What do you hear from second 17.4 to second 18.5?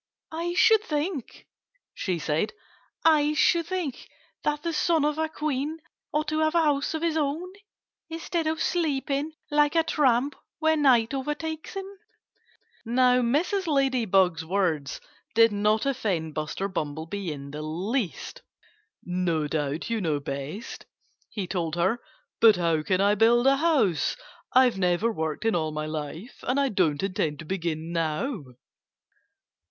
the least.